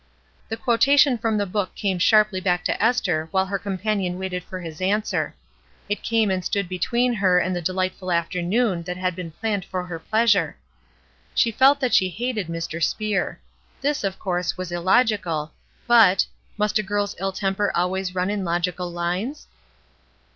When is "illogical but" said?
14.71-16.25